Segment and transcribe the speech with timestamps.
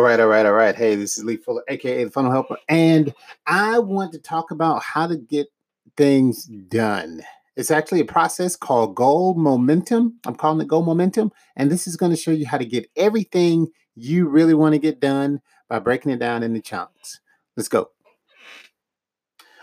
[0.00, 0.74] All right, all right, all right.
[0.74, 3.12] Hey, this is Lee Fuller, aka the Funnel Helper, and
[3.46, 5.48] I want to talk about how to get
[5.94, 7.20] things done.
[7.54, 10.18] It's actually a process called Goal Momentum.
[10.24, 12.90] I'm calling it Goal Momentum, and this is going to show you how to get
[12.96, 15.38] everything you really want to get done
[15.68, 17.20] by breaking it down into chunks.
[17.58, 17.90] Let's go.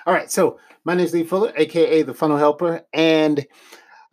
[0.05, 3.43] All right, so my name is Lee Fuller, aka the Funnel Helper, and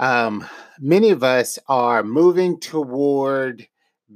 [0.00, 0.48] um,
[0.80, 3.68] many of us are moving toward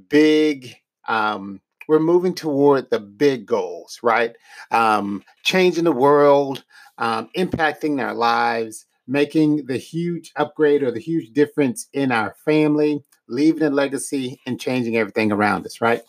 [0.09, 0.75] big
[1.07, 4.37] um, we're moving toward the big goals, right?
[4.71, 6.65] Um, changing the world,
[6.99, 13.03] um, impacting our lives, making the huge upgrade or the huge difference in our family,
[13.27, 16.03] leaving a legacy, and changing everything around us, right?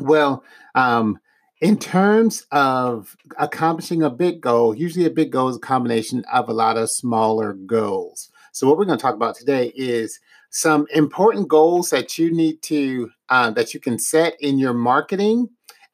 [0.00, 0.42] Well,
[0.74, 1.18] um,
[1.60, 6.48] in terms of accomplishing a big goal, usually a big goal is a combination of
[6.48, 8.30] a lot of smaller goals.
[8.52, 10.18] So, what we're going to talk about today is
[10.54, 15.48] some important goals that you need to uh, that you can set in your marketing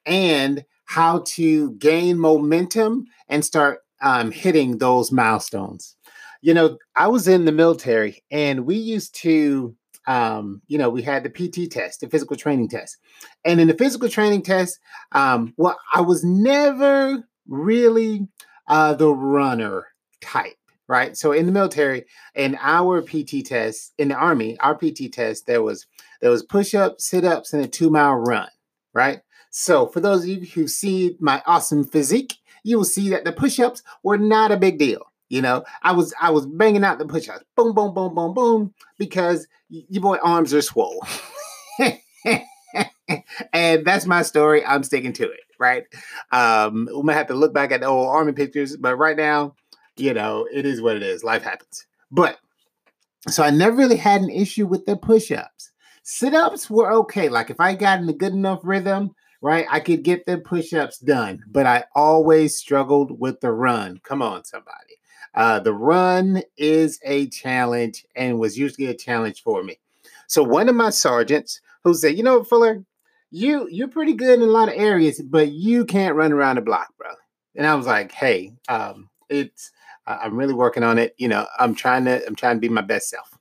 [0.05, 5.97] and how to gain momentum and start um, hitting those milestones.
[6.43, 9.75] You know i was in the military and we used to
[10.07, 12.99] um, you know we had the pt test the physical training test.
[13.45, 14.79] And in the physical training test
[15.13, 18.29] um, well i was never really
[18.69, 19.87] uh, the runner
[20.21, 20.60] type
[20.91, 21.17] right?
[21.17, 25.63] So in the military, in our PT test, in the army, our PT test, there
[25.63, 25.87] was
[26.21, 28.49] there was push-ups, sit-ups, and a two-mile run,
[28.93, 29.21] right?
[29.51, 33.31] So for those of you who see my awesome physique, you will see that the
[33.31, 35.03] push-ups were not a big deal.
[35.29, 38.75] You know, I was I was banging out the push-ups, boom, boom, boom, boom, boom,
[38.99, 41.07] because your boy arms are swole.
[43.53, 44.67] and that's my story.
[44.67, 45.85] I'm sticking to it, right?
[46.33, 49.55] Um, we might have to look back at the old army pictures, but right now,
[50.01, 51.25] you know, it is what it is.
[51.25, 51.87] Life happens.
[52.11, 52.39] But
[53.29, 55.71] so I never really had an issue with the push ups.
[56.03, 57.29] Sit ups were okay.
[57.29, 60.73] Like if I got in a good enough rhythm, right, I could get the push
[60.73, 61.45] ups done.
[61.47, 64.01] But I always struggled with the run.
[64.03, 64.97] Come on, somebody.
[65.35, 69.79] Uh, the run is a challenge and was usually a challenge for me.
[70.27, 72.85] So one of my sergeants who said, you know, Fuller,
[73.31, 76.63] you you're pretty good in a lot of areas, but you can't run around the
[76.63, 77.11] block, bro.
[77.55, 79.71] And I was like, hey, um, it's
[80.23, 81.15] I'm really working on it.
[81.19, 83.39] You know, I'm trying to I'm trying to be my best self.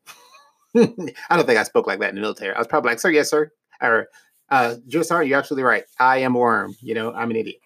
[0.76, 2.54] I don't think I spoke like that in the military.
[2.54, 3.52] I was probably like, sir, yes, sir.
[3.82, 4.08] Or
[4.50, 5.84] uh Joe Sergeant, you're absolutely right.
[6.00, 7.62] I am a worm, you know, I'm an idiot.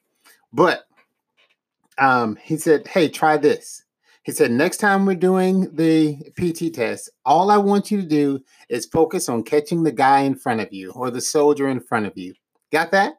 [0.52, 0.84] But
[1.98, 3.84] um he said, Hey, try this.
[4.24, 8.40] He said, next time we're doing the PT test, all I want you to do
[8.70, 12.06] is focus on catching the guy in front of you or the soldier in front
[12.06, 12.34] of you.
[12.72, 13.16] Got that?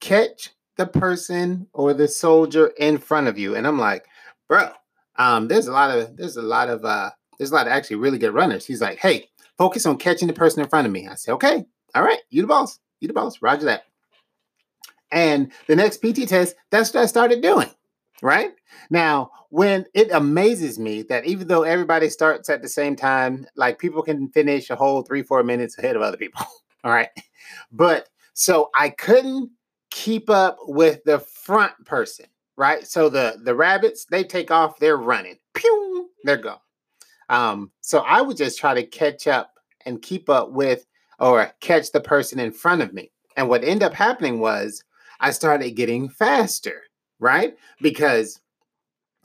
[0.00, 3.56] Catch the person or the soldier in front of you.
[3.56, 4.06] And I'm like,
[4.54, 4.70] bro,
[5.16, 7.96] um, there's a lot of there's a lot of uh there's a lot of actually
[7.96, 8.64] really good runners.
[8.64, 9.28] He's like, hey,
[9.58, 11.08] focus on catching the person in front of me.
[11.08, 13.82] I say, okay, all right, you the boss, you the boss, roger that.
[15.10, 17.68] And the next PT test, that's what I started doing.
[18.22, 18.52] Right
[18.90, 23.80] now, when it amazes me that even though everybody starts at the same time, like
[23.80, 26.46] people can finish a whole three, four minutes ahead of other people.
[26.84, 27.10] All right.
[27.72, 29.50] But so I couldn't
[29.90, 32.26] keep up with the front person
[32.56, 32.86] right?
[32.86, 36.58] So the the rabbits they take off, they're running, pew, they're gone.
[37.28, 39.54] Um, so I would just try to catch up
[39.86, 40.86] and keep up with
[41.18, 43.10] or catch the person in front of me.
[43.36, 44.84] And what ended up happening was
[45.20, 46.82] I started getting faster,
[47.18, 47.56] right?
[47.80, 48.40] Because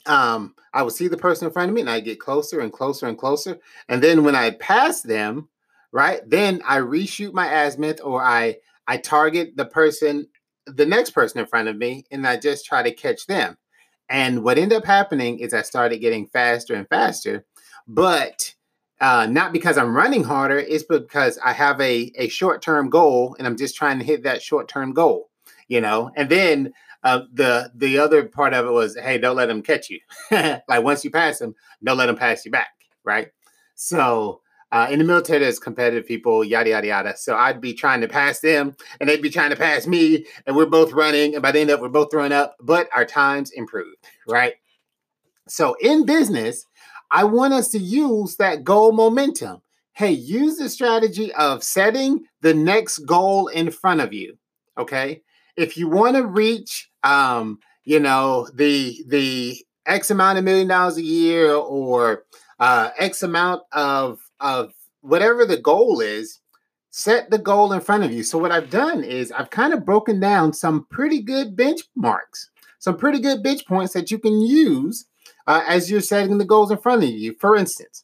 [0.05, 2.71] um, I would see the person in front of me and I get closer and
[2.71, 3.57] closer and closer.
[3.87, 5.49] And then when I pass them,
[5.91, 8.57] right, then I reshoot my azimuth or I
[8.87, 10.27] I target the person
[10.75, 13.57] the next person in front of me and I just try to catch them.
[14.09, 17.45] And what ended up happening is I started getting faster and faster,
[17.87, 18.53] but
[19.01, 23.35] uh, not because I'm running harder, it's because I have a, a short term goal
[23.37, 25.29] and I'm just trying to hit that short term goal,
[25.67, 26.11] you know?
[26.15, 29.89] And then uh, the the other part of it was, hey, don't let them catch
[29.89, 29.99] you.
[30.31, 32.71] like once you pass them, don't let them pass you back,
[33.03, 33.29] right?
[33.75, 34.41] So
[34.71, 37.17] uh, in the military, there's competitive people, yada yada yada.
[37.17, 40.55] So I'd be trying to pass them, and they'd be trying to pass me, and
[40.55, 43.05] we're both running, and by the end of it, we're both throwing up, but our
[43.05, 43.97] times improved,
[44.27, 44.53] right?
[45.47, 46.65] So in business,
[47.11, 49.61] I want us to use that goal momentum.
[49.93, 54.37] Hey, use the strategy of setting the next goal in front of you.
[54.77, 55.23] Okay,
[55.57, 59.57] if you want to reach, um, you know, the the
[59.87, 62.23] X amount of million dollars a year or
[62.59, 66.39] uh, X amount of of whatever the goal is,
[66.91, 68.23] set the goal in front of you.
[68.23, 72.47] So what I've done is I've kind of broken down some pretty good benchmarks,
[72.79, 75.05] some pretty good bench points that you can use
[75.47, 77.35] uh, as you're setting the goals in front of you.
[77.39, 78.03] For instance,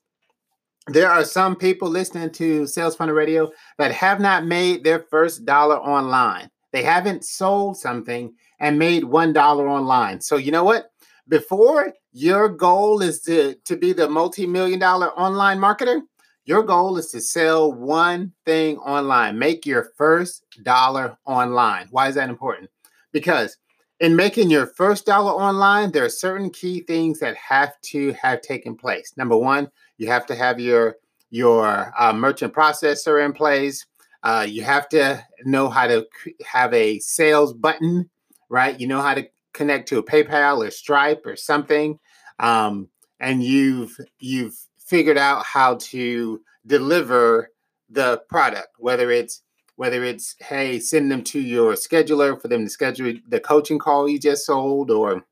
[0.87, 5.45] there are some people listening to Sales Funnel Radio that have not made their first
[5.45, 6.49] dollar online.
[6.71, 10.21] They haven't sold something and made $1 online.
[10.21, 10.91] So, you know what?
[11.27, 16.01] Before your goal is to, to be the multi million dollar online marketer,
[16.45, 19.37] your goal is to sell one thing online.
[19.37, 21.87] Make your first dollar online.
[21.89, 22.69] Why is that important?
[23.11, 23.57] Because
[23.99, 28.41] in making your first dollar online, there are certain key things that have to have
[28.41, 29.13] taken place.
[29.17, 30.97] Number one, you have to have your
[31.31, 33.85] your uh, merchant processor in place.
[34.21, 36.05] Uh, you have to know how to
[36.45, 38.09] have a sales button,
[38.49, 38.79] right?
[38.79, 41.97] You know how to connect to a PayPal or Stripe or something,
[42.39, 42.89] um,
[43.19, 47.51] and you've you've figured out how to deliver
[47.89, 49.41] the product, whether it's
[49.75, 54.07] whether it's hey send them to your scheduler for them to schedule the coaching call
[54.07, 55.25] you just sold or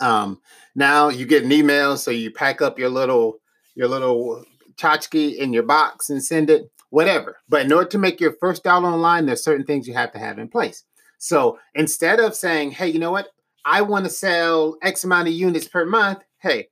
[0.00, 0.40] um,
[0.74, 3.40] now you get an email so you pack up your little
[3.74, 4.44] your little
[4.76, 7.38] tchotchke in your box and send it whatever.
[7.48, 10.18] But in order to make your first dollar online there's certain things you have to
[10.18, 10.84] have in place.
[11.18, 13.28] So instead of saying hey you know what?
[13.64, 16.20] I want to sell x amount of units per month.
[16.38, 16.68] Hey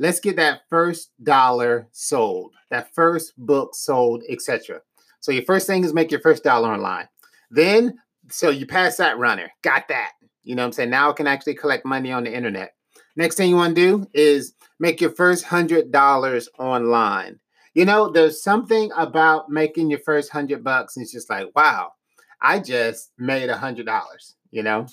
[0.00, 4.80] let's get that first dollar sold that first book sold etc
[5.20, 7.08] so your first thing is make your first dollar online.
[7.50, 7.98] Then,
[8.30, 10.12] so you pass that runner, got that.
[10.42, 10.90] You know what I'm saying?
[10.90, 12.74] Now I can actually collect money on the internet.
[13.16, 17.38] Next thing you want to do is make your first hundred dollars online.
[17.74, 21.92] You know, there's something about making your first hundred bucks, and it's just like, wow,
[22.40, 24.86] I just made a hundred dollars, you know?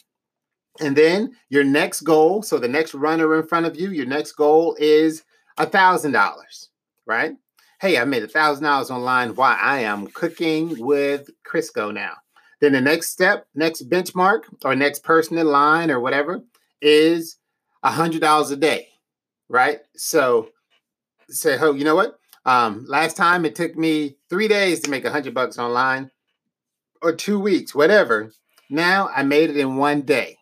[0.79, 4.33] And then your next goal, so the next runner in front of you, your next
[4.33, 5.23] goal is
[5.57, 6.69] a thousand dollars,
[7.05, 7.35] right?
[7.79, 9.35] hey, I made a thousand dollars online.
[9.35, 12.13] Why I am cooking with Crisco now.
[12.59, 16.41] Then the next step, next benchmark, or next person in line, or whatever,
[16.81, 17.37] is
[17.83, 18.87] a hundred dollars a day,
[19.47, 19.79] right?
[19.95, 20.49] So
[21.29, 22.19] say, oh, you know what?
[22.45, 26.09] Um, last time it took me three days to make a hundred bucks online,
[27.01, 28.31] or two weeks, whatever.
[28.69, 30.36] Now I made it in one day,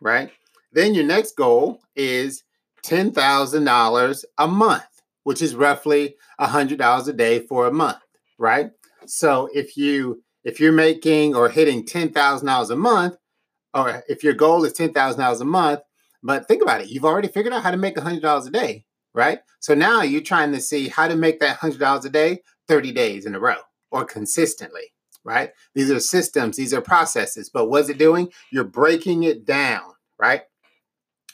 [0.00, 0.30] right?
[0.72, 2.44] Then your next goal is
[2.82, 4.84] ten thousand dollars a month
[5.24, 7.98] which is roughly a hundred dollars a day for a month,
[8.38, 8.70] right?
[9.06, 13.16] So if you if you're making or hitting ten thousand dollars a month,
[13.74, 15.80] or if your goal is ten thousand dollars a month,
[16.22, 18.50] but think about it, you've already figured out how to make a hundred dollars a
[18.50, 19.40] day, right?
[19.60, 22.92] So now you're trying to see how to make that hundred dollars a day 30
[22.92, 23.56] days in a row
[23.90, 24.92] or consistently,
[25.24, 25.50] right?
[25.74, 28.30] These are systems, these are processes, but what's it doing?
[28.50, 30.42] You're breaking it down, right?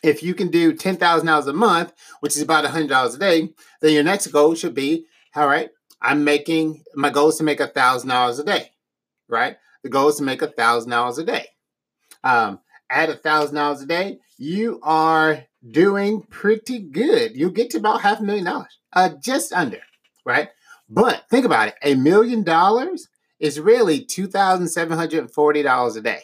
[0.02, 3.48] if you can do $10,000 a month, which is about $100 a day,
[3.80, 5.06] then your next goal should be
[5.36, 5.68] all right,
[6.00, 8.70] I'm making my goal is to make $1,000 a day,
[9.28, 9.56] right?
[9.82, 11.46] The goal is to make $1,000 a day.
[12.24, 17.36] Um, at $1,000 a day, you are doing pretty good.
[17.36, 19.80] You get to about half a million dollars, uh, just under,
[20.24, 20.48] right?
[20.88, 26.22] But think about it a million dollars is really $2,740 a day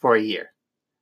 [0.00, 0.50] for a year.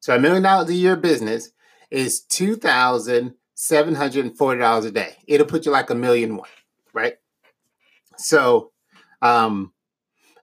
[0.01, 1.51] So a million dollars a year business
[1.91, 5.17] is two thousand seven hundred and forty dollars a day.
[5.27, 6.49] It'll put you like a million one,
[6.95, 7.15] right?
[8.17, 8.73] So,
[9.23, 9.73] um,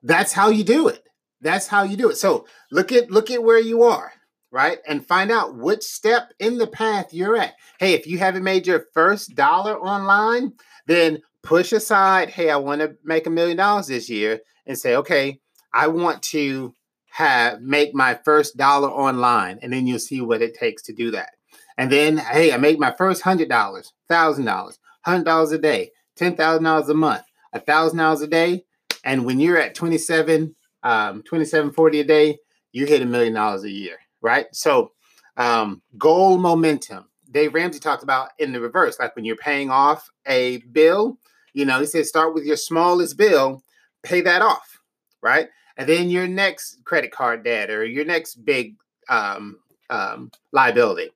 [0.04, 1.04] that's how you do it.
[1.42, 2.18] That's how you do it.
[2.18, 4.12] So look at look at where you are,
[4.52, 7.54] right, and find out which step in the path you're at.
[7.80, 10.54] Hey, if you haven't made your first dollar online,
[10.86, 12.30] then push aside.
[12.30, 15.40] Hey, I want to make a million dollars this year, and say, okay,
[15.74, 16.76] I want to
[17.12, 21.10] have make my first dollar online, and then you'll see what it takes to do
[21.12, 21.30] that.
[21.78, 25.92] And then, hey, I make my first hundred dollars, thousand dollars, hundred dollars a day,
[26.18, 28.66] ten thousand dollars a month, a thousand dollars a day.
[29.06, 32.38] And when you're at 27, um, 2740 a day,
[32.74, 34.48] you hit a million dollars a year, right?
[34.52, 34.92] So
[35.38, 37.06] um, goal momentum.
[37.32, 41.18] Dave Ramsey talked about in the reverse, like when you're paying off a bill,
[41.58, 43.64] you know, he said start with your smallest bill,
[44.04, 44.80] pay that off,
[45.22, 45.50] right?
[45.78, 48.76] And then your next credit card debt or your next big
[49.10, 49.60] um,
[49.90, 51.12] um, liability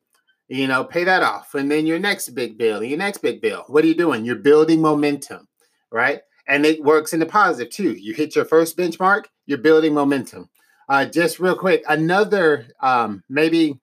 [0.52, 1.56] you know, pay that off.
[1.56, 3.64] And then your next big bill, your next big bill.
[3.68, 4.26] What are you doing?
[4.26, 5.48] You're building momentum,
[5.92, 6.20] right?
[6.46, 7.94] And it works in the positive too.
[7.94, 10.50] You hit your first benchmark, you're building momentum.
[10.90, 13.80] Uh, just real quick, another um, maybe,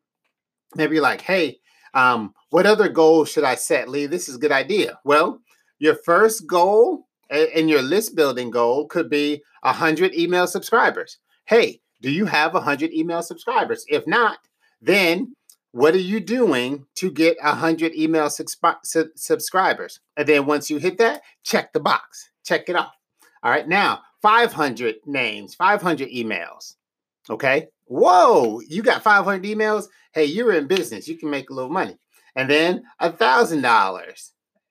[0.74, 1.58] maybe like, hey,
[1.94, 4.04] um, what other goals should I set, Lee?
[4.04, 4.98] This is a good idea.
[5.04, 5.40] Well,
[5.78, 11.18] your first goal and your list building goal could be 100 email subscribers.
[11.44, 13.85] Hey, do you have 100 email subscribers?
[13.88, 14.38] If not,
[14.80, 15.35] then
[15.73, 20.00] what are you doing to get 100 email su- subscribers?
[20.16, 22.94] And then once you hit that, check the box, check it off.
[23.42, 26.76] All right, now 500 names, 500 emails.
[27.30, 27.68] Okay.
[27.85, 29.87] Whoa, you got 500 emails.
[30.12, 31.08] Hey, you're in business.
[31.08, 31.99] You can make a little money.
[32.35, 32.82] And then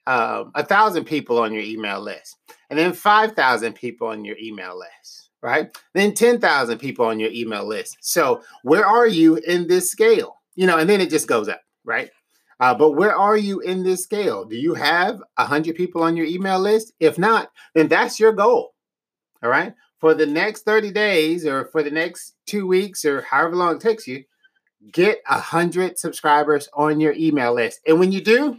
[0.08, 2.38] a thousand um, thousand people on your email list,
[2.70, 5.30] and then 5,000 people on your email list.
[5.42, 5.76] right?
[5.94, 7.98] Then 10,000 people on your email list.
[8.02, 10.38] So where are you in this scale?
[10.56, 12.10] You know, and then it just goes up, right?
[12.60, 14.46] Uh, but where are you in this scale?
[14.46, 16.94] Do you have a 100 people on your email list?
[17.00, 18.74] If not, then that's your goal.
[19.44, 19.74] All right.
[20.00, 23.82] For the next 30 days or for the next two weeks or however long it
[23.82, 24.24] takes you,
[24.92, 27.80] get a 100 subscribers on your email list.
[27.86, 28.58] And when you do,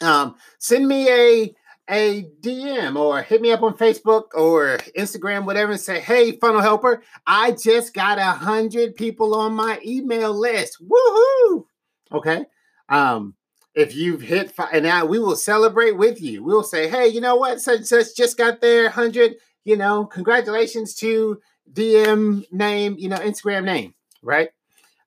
[0.00, 1.54] um, send me a
[1.88, 6.60] a DM or hit me up on Facebook or Instagram, whatever, and say, hey, funnel
[6.60, 10.82] helper, I just got a hundred people on my email list.
[10.84, 11.66] Woohoo!
[12.12, 12.46] Okay.
[12.88, 13.34] Um,
[13.74, 16.42] if you've hit five, and we will celebrate with you.
[16.42, 17.60] We'll say, hey, you know what?
[17.60, 19.36] Such such just got their hundred.
[19.64, 21.40] You know, congratulations to
[21.72, 24.48] DM name, you know, Instagram name, right?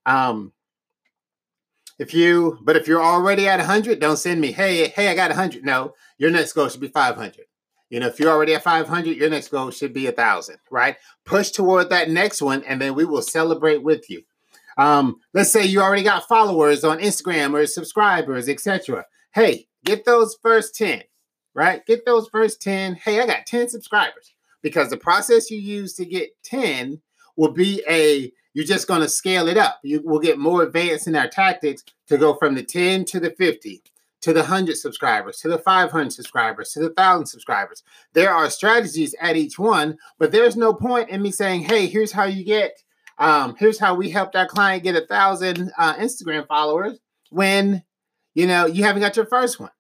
[0.06, 0.54] Um,
[2.00, 5.30] if you, but if you're already at 100, don't send me, hey, hey, I got
[5.30, 5.64] 100.
[5.64, 7.46] No, your next goal should be 500.
[7.90, 10.96] You know, if you're already at 500, your next goal should be a thousand, right?
[11.26, 14.24] Push toward that next one, and then we will celebrate with you.
[14.78, 19.06] Um, let's say you already got followers on Instagram or subscribers, etc.
[19.34, 21.04] Hey, get those first 10,
[21.54, 21.86] right?
[21.86, 22.96] Get those first 10.
[22.96, 27.02] Hey, I got 10 subscribers because the process you use to get 10
[27.36, 29.80] will be a you're just going to scale it up.
[29.84, 33.32] You will get more advanced in our tactics to go from the 10 to the
[33.32, 33.84] 50
[34.22, 37.84] to the 100 subscribers, to the 500 subscribers, to the 1,000 subscribers.
[38.14, 42.12] There are strategies at each one, but there's no point in me saying, hey, here's
[42.12, 42.84] how you get
[43.20, 47.84] um, here's how we helped our client get a thousand uh, Instagram followers when
[48.34, 49.72] you know you haven't got your first one,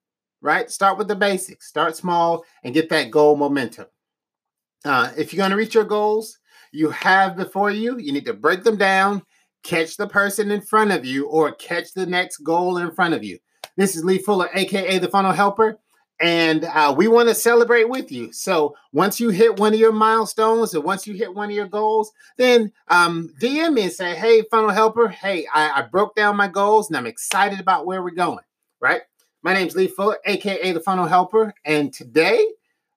[0.42, 0.70] right?
[0.70, 3.86] Start with the basics, start small, and get that goal momentum.
[4.84, 6.39] Uh, if you're going to reach your goals,
[6.72, 9.24] you have before you, you need to break them down,
[9.64, 13.24] catch the person in front of you, or catch the next goal in front of
[13.24, 13.40] you.
[13.78, 15.80] This is Lee Fuller, aka the Funnel Helper
[16.20, 18.32] and uh, we want to celebrate with you.
[18.34, 21.68] So once you hit one of your milestones, or once you hit one of your
[21.68, 26.36] goals, then um, DM me and say, "Hey, funnel helper, hey, I, I broke down
[26.36, 28.44] my goals and I'm excited about where we're going."
[28.82, 29.02] Right?
[29.44, 32.46] My name's Lee Fuller, aka the Funnel Helper, and today,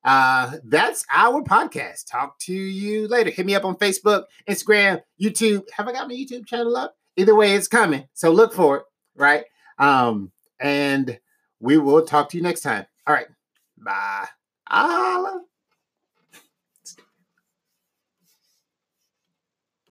[0.04, 2.10] uh, that's our podcast.
[2.10, 3.30] Talk to you later.
[3.30, 5.68] Hit me up on Facebook, Instagram, YouTube.
[5.72, 6.96] Have I got my YouTube channel up?
[7.16, 8.82] Either way, it's coming, so look for it.
[9.14, 9.44] Right?
[9.78, 11.18] Um, and
[11.60, 12.86] we will talk to you next time.
[13.06, 13.26] All right.
[13.78, 14.28] Bye.
[14.68, 15.42] Allah.